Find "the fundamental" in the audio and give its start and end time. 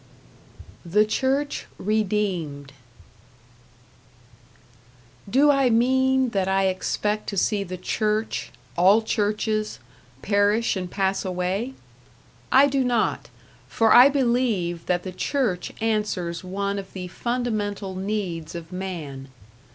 16.93-17.93